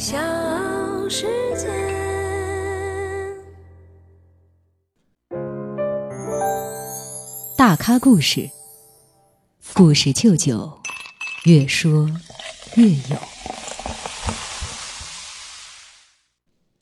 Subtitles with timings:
[0.00, 0.16] 小
[1.10, 1.26] 世
[1.58, 1.68] 界。
[7.54, 8.48] 大咖故事，
[9.74, 10.80] 故事舅舅，
[11.44, 12.10] 越说
[12.76, 13.18] 越有。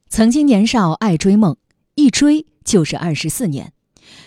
[0.09, 1.57] 曾经年少爱追梦，
[1.97, 3.73] 一追就是二十四年，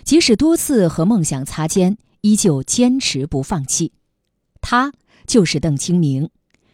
[0.03, 3.93] 即使多次和梦想擦肩，依旧坚持不放弃。
[4.59, 4.91] 他
[5.25, 6.29] 就是邓清明，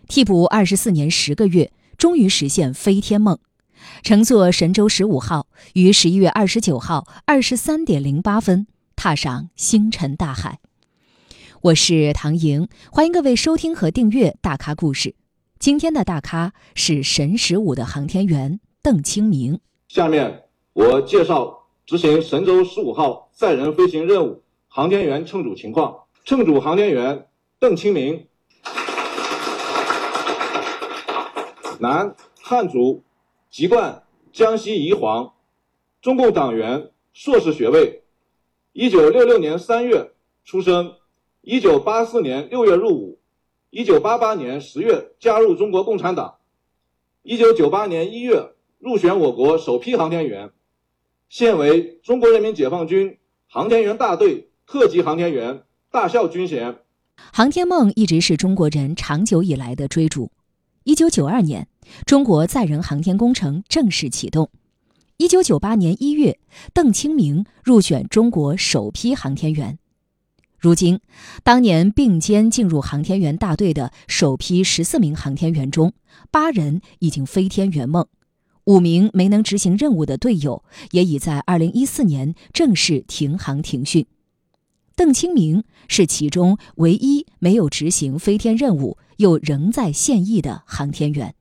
[0.07, 3.39] 替补二十四年十个月，终于实现飞天梦，
[4.04, 10.60] 乘坐神舟十五号，于十一月二十九号二十三点零八分踏上星辰大海。
[11.61, 15.10] 我是唐莹，欢迎各位收听和订阅《大咖故事》。
[15.57, 19.59] 今天的大咖是神十五的航天员邓清明。
[19.87, 25.95] 下面我介绍执行神舟十五号载人飞行任务航天员乘组情况。
[26.23, 27.25] 乘组航天员
[27.57, 28.28] 邓清明，
[31.79, 33.03] 男，汉族，
[33.49, 35.33] 籍贯江西宜黄，
[36.02, 38.03] 中共党员，硕士学位，
[38.73, 40.11] 一九六六年三月
[40.44, 40.95] 出生，
[41.42, 43.19] 一九八四年六月入伍，
[43.69, 46.36] 一九八八年十月加入中国共产党，
[47.23, 50.52] 一九九八年一月入选我国首批航天员，
[51.30, 56.80] 现为中国人民解放军航天员大队特级航天员，大校军衔。
[57.34, 60.30] 航天梦一直是中国人长久以来的追逐。
[60.88, 61.68] 一九九二年，
[62.06, 64.50] 中国载人航天工程正式启动。
[65.18, 66.40] 一九九八年一月，
[66.74, 69.80] 邓清明入选中国首批航天员。
[70.58, 71.02] 如今，
[71.44, 75.92] 当年并肩进入航天员大队的首批十四名航天员中，
[76.32, 78.08] 八人已经飞天圆梦，
[78.64, 84.08] 五名没能执行任务的队友也已在二零一四年正式停航停训。
[84.98, 91.36] 邓清明是其中唯一没有执行飞天任务又仍在现役的航天员。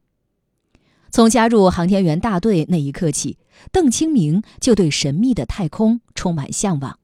[1.10, 3.38] 从加入航天员大队那一刻起，
[3.72, 6.98] 邓清明就对神秘的太空充满向往。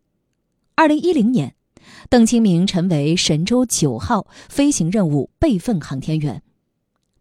[0.75, 1.55] 二零一零年，
[2.11, 6.43] 邓清明成为神舟九号飞行任务备份航天员。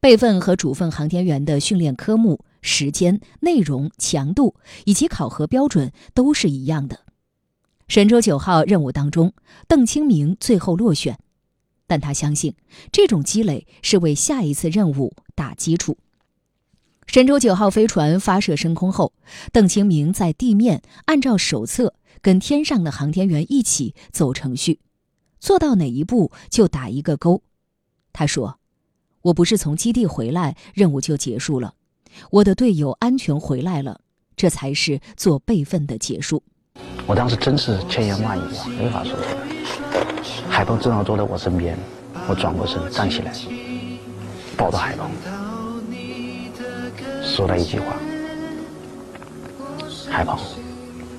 [0.01, 6.99] 备份和主份航天员的训练科目、时间、内容、强度以及考核标准都是一样的。
[7.91, 9.33] 神舟九号任务当中，
[9.67, 11.19] 邓清明最后落选，
[11.87, 12.55] 但他相信
[12.89, 15.97] 这种积累是为下一次任务打基础。
[17.05, 19.11] 神舟九号飞船发射升空后，
[19.51, 24.79] 邓清明在地面按照手册跟天上的航天员一起走程序，
[25.41, 27.43] 做到哪一步就打一个勾。
[28.13, 28.57] 他说
[29.23, 31.73] ：“我不是从基地回来，任务就结束了，
[32.29, 33.99] 我的队友安全回来了，
[34.37, 36.41] 这才是做备份的结束。”
[37.11, 39.25] 我当时真是千言万语啊，没法说出来。
[40.49, 41.77] 海鹏正好坐在我身边，
[42.25, 43.33] 我转过身站起来，
[44.55, 45.11] 抱着海鹏，
[47.21, 47.87] 说了一句话
[50.09, 50.39] ：“海鹏，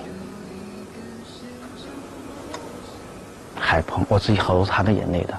[3.59, 5.33] 海鹏，我自己好多他的眼泪的，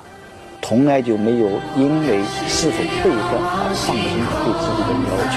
[0.63, 4.03] 从来就没有因为是否备份而放弃
[4.43, 5.35] 对自己的要求，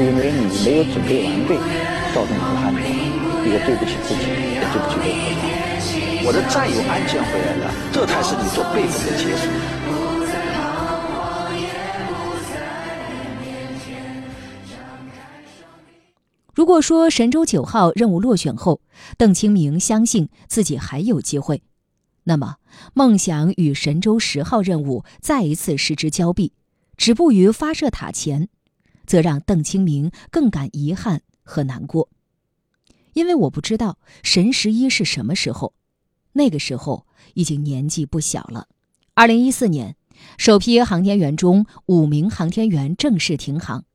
[0.00, 1.58] 因为你没有准备完备，
[2.14, 2.78] 造成遗憾的。
[3.48, 6.26] 也对不起自己，也对不起任何人。
[6.26, 9.48] 我的战友安全回来了，这才是你做备份的结束。
[16.52, 18.80] 如果说神舟九号任务落选后，
[19.18, 21.62] 邓清明相信自己还有机会，
[22.24, 22.56] 那么
[22.94, 26.54] 梦想与神舟十号任务再一次失之交臂，
[26.96, 28.48] 止步于发射塔前，
[29.06, 32.08] 则让邓清明更感遗憾和难过。
[33.16, 35.72] 因为我不知道神十一是什么时候，
[36.34, 38.68] 那个时候已经年纪不小了。
[39.14, 39.96] 二零一四年，
[40.36, 43.86] 首批航天员中五名航天员正式停航，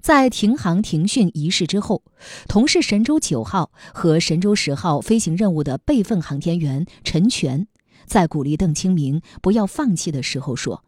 [0.00, 2.04] 在停航停训仪式之后，
[2.46, 7.66] 同是神舟九号和神舟十号飞行任务的备份航天员陈全，
[8.06, 10.84] 在鼓励邓清明不要放弃的时候说：“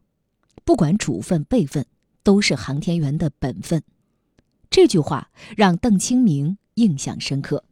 [0.64, 1.84] 不管主份备份，
[2.22, 3.82] 都是航天员的本分。”
[4.70, 7.64] 这句话让邓清明印象深刻。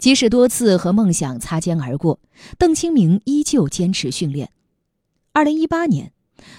[0.00, 2.18] 即使多次和梦想擦肩而过，
[2.56, 4.50] 邓清明依旧坚持训练。
[5.34, 6.14] 二零一八年，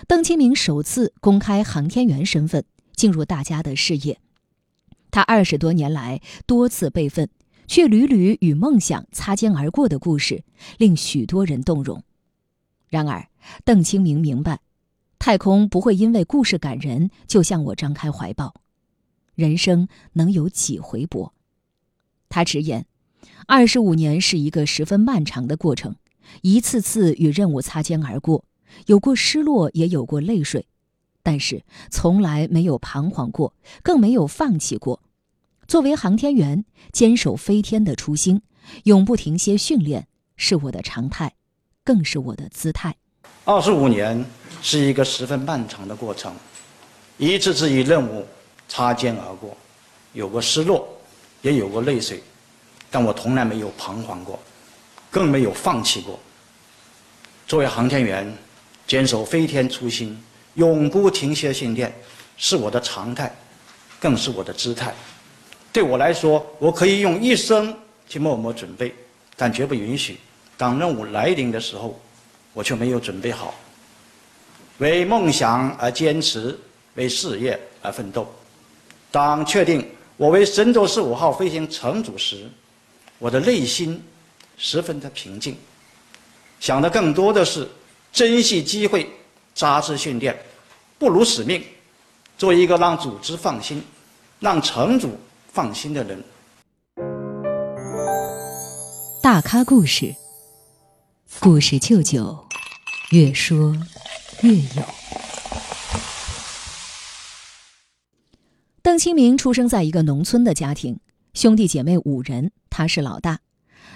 [0.08, 2.64] 邓清明首次公开航天员身份，
[2.96, 4.20] 进入大家的视野。
[5.10, 7.28] 他二十多年来多次备份，
[7.66, 10.44] 却屡屡与梦想擦肩而过的故事，
[10.78, 12.04] 令许多人动容。
[12.90, 13.28] 然而，
[13.66, 14.60] 邓清明明白，
[15.18, 18.54] 太空不会因为故事感人就向我张开怀抱。
[19.34, 21.34] 人生能有几回搏？
[22.30, 22.86] 他直言。
[23.48, 25.96] 二十五年是一个十分漫长的过程，
[26.42, 28.46] 一次次与任务擦肩而过，
[28.86, 30.66] 有过失落，也有过泪水。
[31.24, 33.54] 但是从来没有彷徨过，
[33.84, 35.02] 更没有放弃过。
[35.68, 38.42] 作为航天员，坚守飞天的初心，
[38.86, 41.34] 永不停歇训练，是我的常态，
[41.84, 42.96] 更是我的姿态。
[43.46, 44.26] 二十五年
[44.62, 46.34] 是一个十分漫长的过程，
[47.18, 48.26] 一次次与任务
[48.68, 49.56] 擦肩而过，
[50.14, 50.88] 有过失落，
[51.42, 52.24] 也有过泪水，
[52.92, 54.38] 但我从来没有彷徨过，
[55.10, 56.20] 更没有放弃过。
[57.48, 58.32] 作为航天员，
[58.86, 60.22] 坚守飞天初心，
[60.56, 61.92] 永不停歇训练，
[62.38, 63.34] 是我的常态，
[64.00, 64.94] 更是我的姿态。
[65.74, 67.74] 对我来说，我可以用一生
[68.10, 68.94] 去默默准备，
[69.38, 70.20] 但绝不允许
[70.58, 71.98] 当任务来临的时候，
[72.54, 73.54] 我却没有准备好。
[74.80, 76.60] 为梦想而坚持，
[76.96, 78.30] 为事业而奋斗。
[79.12, 82.50] 当确定我为神舟十五号飞行乘组时，
[83.22, 84.02] 我的内心
[84.58, 85.56] 十分的平静。
[86.60, 87.70] 想的更多的是
[88.12, 89.08] 珍惜机会，
[89.54, 90.36] 扎实训练，
[90.98, 91.64] 不辱使命，
[92.36, 93.84] 做一个让组织放心、
[94.40, 95.16] 让城主
[95.54, 96.24] 放心的人。
[99.22, 100.16] 大咖故事，
[101.40, 102.48] 故事舅舅，
[103.12, 103.78] 越说
[104.42, 104.84] 越有。
[108.82, 111.00] 邓清明出生在一个农村的家庭，
[111.36, 113.42] 兄弟姐妹五人，他是老大。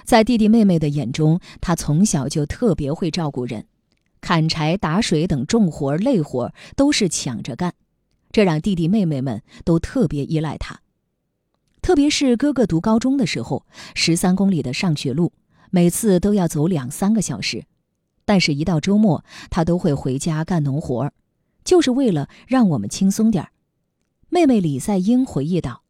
[0.04, 3.66] 在弟弟妹妹的眼中，他从小就特别会照顾人，
[4.22, 7.74] 砍柴、打水等重活累活都是抢着干，
[8.31, 10.81] 这让弟弟妹妹们都特别依赖他。
[11.81, 15.33] 特别是哥哥读高中的时候，十三公里的上学路，
[15.72, 17.66] 每次都要走两三个小时，
[18.25, 21.12] 但是，一到周末，他都会回家干农活
[21.63, 23.48] 就是为了让我们轻松点。
[24.30, 25.81] 妹妹李赛英回忆道：“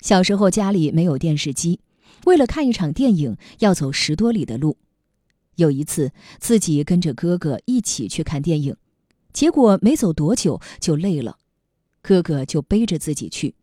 [0.00, 1.80] 小时候家里没有电视机。”
[2.24, 4.76] 为了看一场电影，要走十多里的路。
[5.56, 8.76] 有一次，自己跟着哥哥一起去看电影，
[9.32, 11.36] 结果没走多久就累了，
[12.00, 13.54] 哥哥就背着自己去，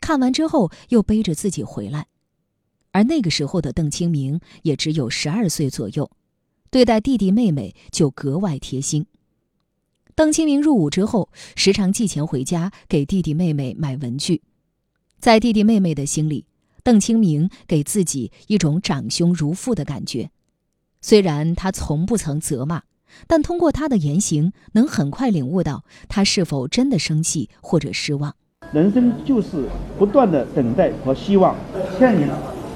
[0.00, 2.06] 看完之后又背着自己回来。
[2.90, 6.10] 而那个时候的邓清明也只有十二岁左右，
[6.70, 9.06] 对待弟弟妹妹就格外贴心。
[10.14, 14.42] 邓清明入伍之后，时常寄钱回家给弟弟妹妹买文具，
[15.18, 16.44] 在弟弟妹妹的心里。
[16.84, 20.30] 邓清明给自己一种长兄如父的感觉，
[21.00, 22.82] 虽然他从不曾责骂，
[23.26, 28.34] 但通过他的言行，能很快领悟到他是否真的生气或者失望。
[28.72, 29.68] 人生就是
[29.98, 31.54] 不断的等待和希望，
[31.98, 32.26] 欠你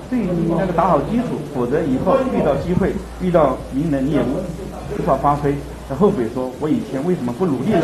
[0.09, 5.55] 对你那个打好基础，否则以后遇到机会、遇到名人，你也无法发挥，
[5.99, 7.82] 后悔说：“我以前为什么不努力呢？”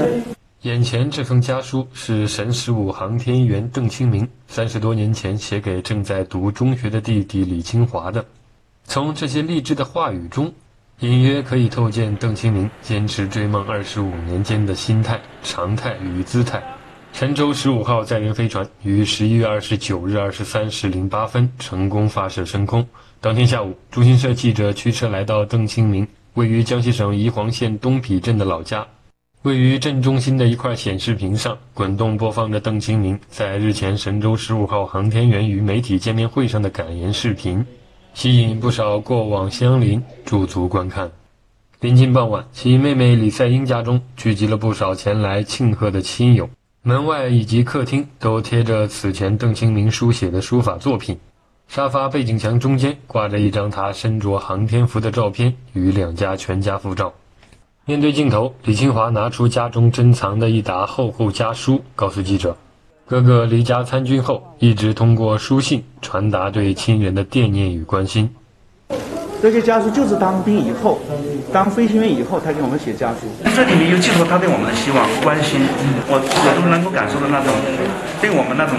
[0.62, 8.24] 眼前这封家书是神十五航天员邓清明三十多年前写给正在读中学的弟弟李清华的。
[8.84, 10.54] 从这些励志的话语中，
[11.00, 16.62] 隐约可以透见邓清明坚持追梦二十五年间的心态、常态与姿态。
[17.12, 22.86] 神舟十五号载人飞船于十一月二十九日二十三时零八分成功发射升空。
[23.20, 28.86] 当天下午，中新社记者驱车来到邓清明位于江西省宜黄县东陂镇的老家。
[29.42, 37.66] 位于镇中心的一块显示屏上，滚动播放着邓清明在日前神舟十五号航天员与媒体见面会上的感言视频，
[38.14, 41.10] 吸引不少过往乡邻驻足观看。
[41.80, 46.48] 临近傍晚，其妹妹李赛英家中聚集了不少前来庆贺的亲友，
[46.82, 51.18] 门外以及客厅都贴着此前邓清明书写的书法作品，
[51.66, 57.12] 沙发背景墙中间挂着一张他身着航天服的照片与两家全家福照。
[57.84, 62.56] 面对镜头，李清华拿出家中珍藏的一沓厚厚家书，告诉记者
[63.04, 68.30] ：“哥哥离家参军后，一直通过书信传达对亲人的惦念与关心。
[69.42, 71.00] 这些家书就是当兵以后、
[71.52, 73.26] 当飞行员以后，他给我们写家书。
[73.52, 75.58] 这里面又寄托他对我们的希望、关心，
[76.06, 77.52] 我我都能够感受到那种
[78.20, 78.78] 对我们那种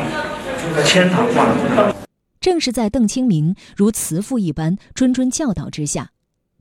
[0.86, 1.93] 千堂话。”
[2.39, 6.12] 正是在邓清明如慈父一般谆谆教导之下。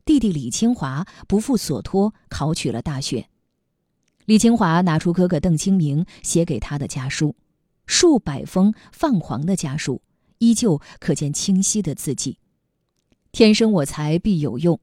[0.05, 3.29] 弟弟李清华不负所托，考取了大学。
[4.25, 7.37] 李清华拿出哥哥邓清明写给他的家书，
[7.87, 10.03] 数百封泛黄的家书，
[10.39, 12.39] 依旧可见清晰的字迹。
[13.31, 14.81] 天生我材必有用，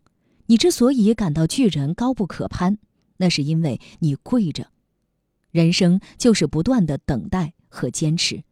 [0.47, 2.77] 你之所以感到巨人高不可攀，
[3.17, 4.71] 那是因为你跪着。
[5.51, 8.43] 人生就是不断的等待和坚持。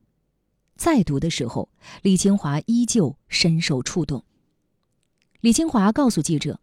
[0.75, 1.69] 再读的时候，
[2.01, 4.23] 李清华依旧深受触动。
[5.41, 6.59] 李清华告诉记者：“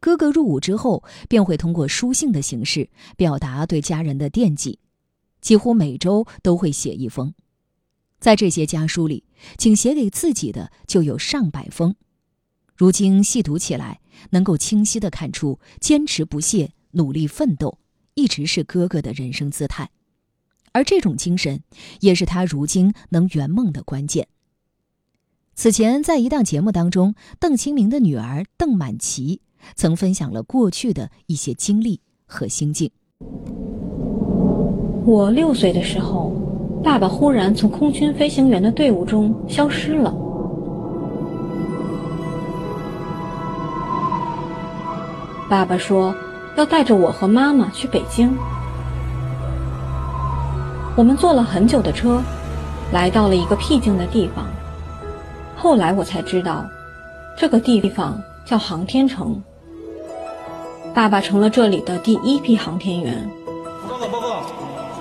[0.00, 4.78] 哥哥入伍之后，便会通过书信的形式表达对家人的惦记，
[5.40, 7.34] 几乎每周都会写一封。
[8.18, 9.24] 在这些家书里，
[9.58, 11.94] 仅写给自己的就有上百封。
[12.74, 17.78] 如今细读起来，能够清晰地看出坚持不懈、努力奋斗，
[18.14, 19.90] 一直是哥哥的人生姿态，
[20.72, 21.62] 而这种精神
[22.00, 24.28] 也是他如今能圆梦的关键。
[25.58, 29.40] 此前，在一档节目当中，邓清明的女儿邓满琪
[29.74, 32.90] 曾分享了过去的一些经历和心境。
[35.06, 36.30] 我六岁的时候，
[36.84, 40.14] 爸爸忽然从空军飞行员的队伍中消失了。
[45.48, 46.14] 爸爸说
[46.58, 48.30] 要带着我和妈妈去北京。
[50.94, 52.20] 我们坐了很久的车，
[52.92, 54.46] 来到了一个僻静的地方。
[55.56, 56.64] 后来我才知道，
[57.36, 59.42] 这个地方叫航天城。
[60.94, 63.28] 爸爸成了这里的第一批航天员。
[63.88, 64.42] 报告报告，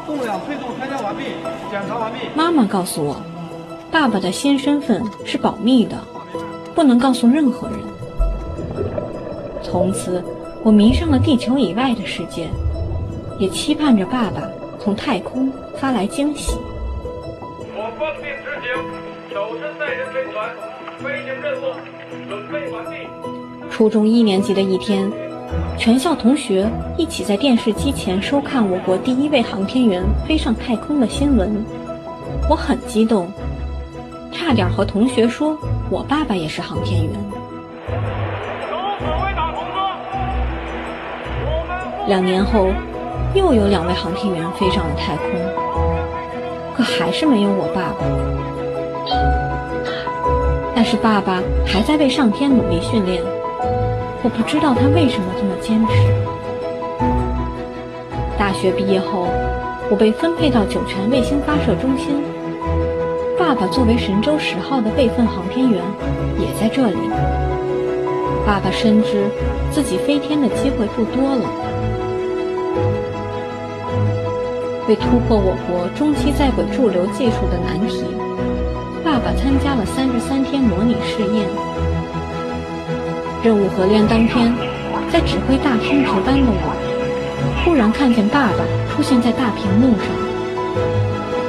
[0.07, 1.23] 动量推动参加完毕，
[1.69, 2.19] 检查完毕。
[2.35, 3.17] 妈妈告诉我，
[3.91, 5.97] 爸爸的新身份是保密的，
[6.73, 7.79] 不能告诉任何人。
[9.61, 10.23] 从此，
[10.63, 12.49] 我迷上了地球以外的世界，
[13.37, 14.41] 也期盼着爸爸
[14.79, 16.57] 从太空发来惊喜。
[17.77, 17.91] 我
[19.35, 20.49] 首次载人飞船
[21.03, 21.65] 飞行任务
[22.29, 23.05] 准备完毕。
[23.69, 25.11] 初中一年级的一天，
[25.77, 26.65] 全校同学
[26.95, 31.53] 一起在电视机前收看我国第一位航天员飞上太空的新闻。
[32.49, 33.29] 我很激动，
[34.31, 37.11] 差点和同学说我爸爸也是航天员。
[42.07, 42.69] 两年后，
[43.33, 45.25] 又有两位航天员飞上了太空，
[46.73, 48.54] 可还是没有我爸爸。
[50.75, 53.23] 但是爸爸还在为上天努力训练，
[54.23, 55.93] 我不知道他为什么这么坚持。
[58.37, 59.27] 大学毕业后，
[59.89, 62.21] 我被分配到酒泉卫星发射中心，
[63.39, 65.81] 爸爸作为神舟十号的备份航天员，
[66.37, 66.97] 也在这里。
[68.45, 69.23] 爸爸深知
[69.71, 71.49] 自己飞天的机会不多了，
[74.87, 78.03] 为突破我国中期在轨驻留技术的难题。
[79.25, 81.49] 爸爸参加了三十三天模拟试验，
[83.43, 84.53] 任务合练当天，
[85.11, 88.61] 在指挥大厅值班的我，突然看见爸爸
[88.93, 90.05] 出现在大屏幕上。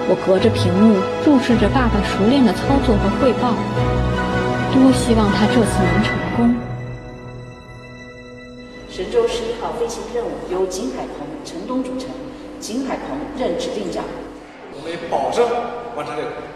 [0.08, 3.52] 我隔着屏幕注视着爸爸熟练的操作和汇报，
[4.72, 6.56] 多希望他这次能成功。
[8.88, 12.08] 神舟十一号飞行任务由景海鹏、陈东组成，
[12.58, 14.02] 景海鹏任指令长。
[14.72, 15.46] 我们保证
[15.94, 16.55] 完成任务。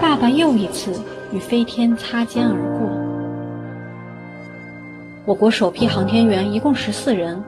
[0.00, 0.92] 爸爸又一次
[1.32, 2.88] 与飞天擦肩而过。
[5.24, 7.42] 我国首批航天员一共十四人，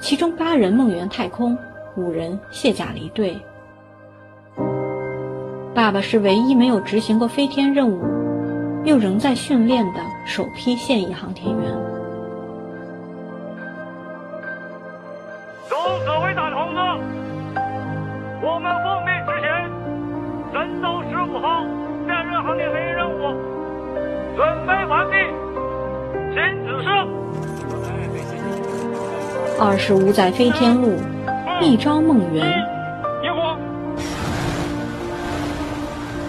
[0.00, 1.56] 其中八人梦圆太空，
[1.96, 3.36] 五人卸甲离队。
[5.74, 8.00] 爸爸是唯一没有执行过飞天任务，
[8.84, 11.85] 又仍在训练的首批现役航天员。
[29.66, 30.94] 二十五载飞天路，
[31.60, 32.46] 一朝梦圆。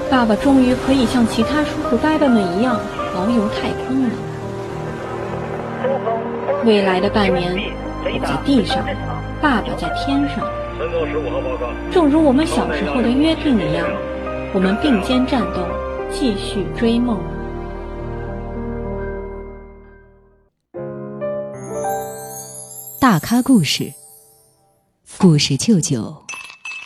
[0.09, 2.79] 爸爸终于可以像其他叔叔伯伯们一样
[3.15, 4.09] 遨游太空了。
[6.65, 7.55] 未来的半年，
[8.05, 8.83] 我在地上，
[9.39, 10.43] 爸爸在天上。
[11.91, 13.85] 正如我们小时候的约定一样，
[14.51, 15.61] 我们并肩战斗。
[16.09, 17.19] 继续追梦。
[23.09, 23.93] 大咖故事，
[25.17, 26.25] 故事舅舅，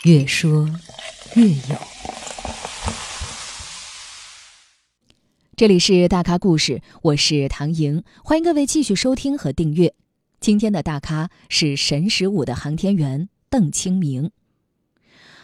[0.04, 0.68] 越说
[1.34, 1.76] 越有。
[5.56, 9.94] 这里是大咖故事，我是唐莹，欢迎各位继续收听和订阅。
[10.38, 14.30] 今天的大咖是神十五的航天员邓清明。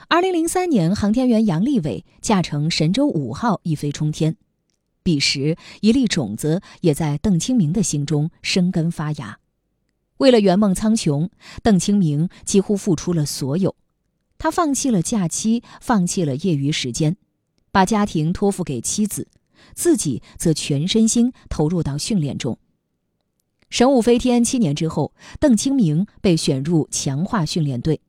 [0.07, 4.37] 二零零三年，航天员杨利伟驾乘神舟五号一飞冲天。
[5.03, 9.41] 彼时，一粒种子也在邓清明的心中生根发芽。
[10.19, 11.29] 为了圆梦苍穹，
[11.63, 13.75] 邓清明几乎付出了所有。
[14.37, 17.17] 他放弃了假期，放弃了业余时间，
[17.73, 19.27] 把家庭托付给妻子，
[19.75, 22.59] 自己则全身心投入到训练中。
[23.71, 28.01] 神五飞天七年之后，邓清明被选入强化训练队。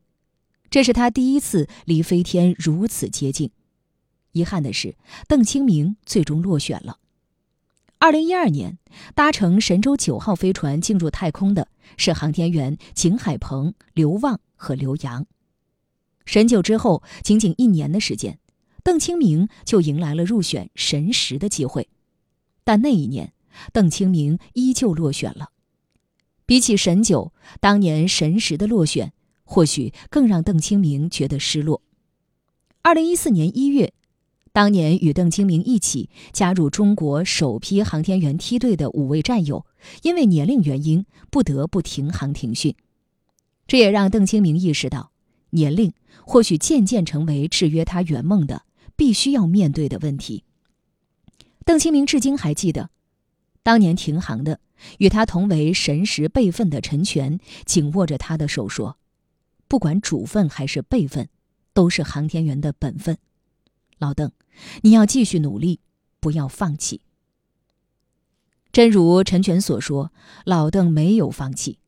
[0.70, 3.52] 这是他第一次离飞天如此接近，
[4.32, 4.96] 遗憾的是，
[5.28, 7.00] 邓清明最终落选了。
[8.02, 8.78] 二零一二年，
[9.14, 15.26] 搭乘神舟九号飞船进入太空的是航天员景海鹏、刘旺和刘洋。
[16.26, 18.40] 神九之后，仅仅一年的时间，
[18.84, 21.90] 邓清明就迎来了入选神十的机会。
[22.64, 23.34] 但那一年，
[23.74, 25.50] 邓清明依旧落选了。
[26.46, 29.12] 比起神九，当年神十的落选，
[29.44, 31.82] 或许更让邓清明觉得失落。
[32.82, 33.94] 二零一四年一月。
[34.52, 39.66] 当年与邓清明一起加入中国首批航天员梯队的五位战友，
[40.02, 42.76] 因为年龄原因不得不停航停训。
[43.68, 45.12] 这也让邓清明意识到，
[45.52, 45.94] 年龄
[46.26, 48.64] 或许渐渐成为制约他圆梦的
[48.96, 50.44] 必须要面对的问题。
[51.64, 52.90] 邓清明至今还记得，
[53.62, 54.60] 当年停航的
[54.98, 58.98] 与他同为神识备份的陈全紧握着他的手说
[59.70, 61.30] ：“不管主份还是备份，
[61.74, 63.20] 都是航天员的本分。”
[64.00, 64.32] 老邓，
[64.82, 65.80] 你要继续努力，
[66.20, 67.02] 不要放弃。
[68.72, 70.12] 真如陈全所说，
[70.46, 71.80] 老邓没有放弃，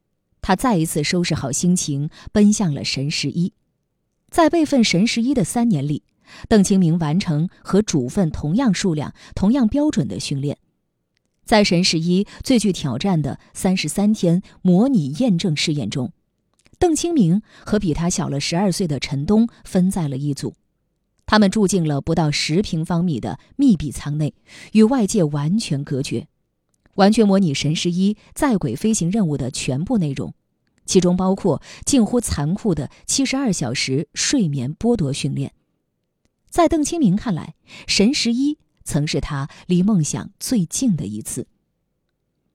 [0.41, 3.53] 他再一次收拾好心情，奔向了神十一。
[4.29, 6.03] 在备份神十一的三年里，
[6.47, 10.57] 邓清明完成和主份同样数量、同样标准的训练。
[11.43, 16.13] 在神十一最具挑战的三十三天模拟验证试验中，
[16.79, 20.55] 邓清明和比他小了十二岁的陈东分在了一组。
[21.31, 24.33] 他们住进了不到十平方米的密闭舱内，
[24.73, 26.27] 与外界完全隔绝，
[26.95, 30.33] 完全模拟神十一在轨飞行任务的全部内容，
[30.85, 35.53] 其中包括近乎残酷的七十二小时睡眠剥夺训练。
[36.49, 37.55] 在邓清明看来，
[37.87, 41.47] 神十一曾是他离梦想最近的一次。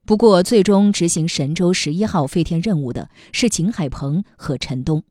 [0.05, 5.03] 不过，最终执行神舟十一号飞天任务的是景海鹏和陈冬。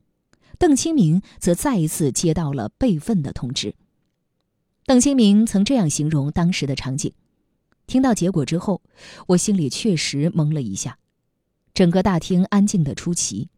[0.57, 3.75] 邓清明则再一次接到了备份的通知。
[4.85, 7.13] 邓清明曾这样形容当时的场景：
[7.87, 8.81] 听到结果之后，
[9.27, 10.97] 我心里确实懵了一下。
[11.73, 13.49] 整个大厅安静的出奇，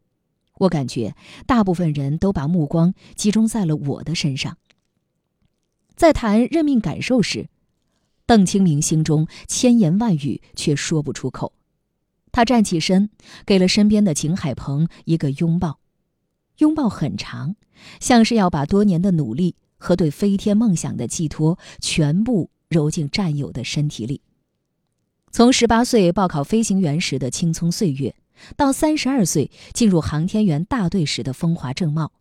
[0.54, 1.14] 我感觉
[1.46, 4.56] 大部分人都把目光集中在了我的身上。
[5.94, 7.48] 在谈任命感受时，
[8.26, 11.52] 邓清明心中千言万语却说不出口。
[12.32, 13.10] 他站起身，
[13.46, 15.78] 给了身边的景海鹏一个拥抱。
[16.58, 17.56] 拥抱很长，
[18.00, 24.20] 像是要把多年的努力和对飞天梦想的寄托全部揉进战友的身体里。
[25.30, 28.14] 从十八岁报考飞行员时的青葱岁月，
[28.56, 32.12] 到三十二岁进入航天员大队时的风华正茂，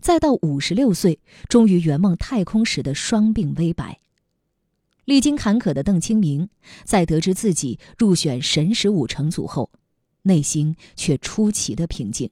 [0.00, 4.00] 再到五十六岁终于圆梦太空时的双鬓微白，
[5.04, 6.48] 历经坎坷的邓清明，
[6.84, 9.70] 在得知自己入选神十五乘组后，
[10.22, 12.28] 内心却出奇的平静。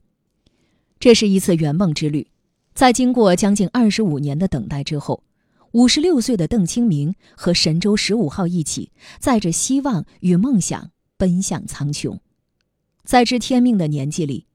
[1.04, 2.28] 这是一次圆梦之旅，
[2.72, 5.22] 在经过将近二十五年的等待之后，
[5.72, 8.90] 五十六岁的邓清明和神舟十五号一起，
[9.20, 12.18] 载着希望与梦想奔向苍穹。
[13.04, 14.46] 在知天命的年纪里，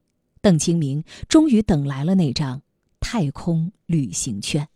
[0.42, 2.62] 邓清明终于等来了那张
[2.98, 4.66] 太空旅行券。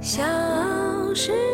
[0.00, 0.24] 小
[1.14, 1.51] 时。